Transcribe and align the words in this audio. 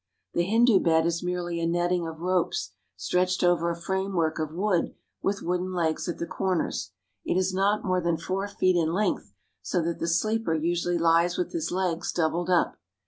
The 0.33 0.41
Hindu 0.41 0.79
bed 0.79 1.05
is 1.05 1.21
merely 1.21 1.59
a 1.59 1.67
netting 1.67 2.07
of 2.07 2.21
ropes, 2.21 2.71
stretched 2.95 3.43
over 3.43 3.69
a 3.69 3.79
frame 3.79 4.15
work 4.15 4.39
of 4.39 4.51
wood 4.51 4.95
with 5.21 5.43
wooden 5.43 5.73
legs 5.73 6.09
at 6.09 6.17
the 6.17 6.25
corners. 6.25 6.89
It 7.23 7.37
is 7.37 7.53
not 7.53 7.85
more 7.85 8.01
than 8.01 8.17
four 8.17 8.47
feet 8.47 8.75
in 8.75 8.93
length, 8.93 9.31
so 9.61 9.79
that 9.83 9.99
the 9.99 10.07
sleeper 10.07 10.55
usually 10.55 10.97
lies 10.97 11.37
with 11.37 11.51
his 11.53 11.69
legs 11.71 12.11
doubled 12.11 12.49
up. 12.49 12.77